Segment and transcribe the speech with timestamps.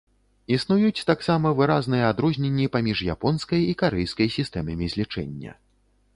[0.55, 5.51] Існуюць таксама выразныя адрозненні паміж японскай і карэйскай сістэмамі злічэння.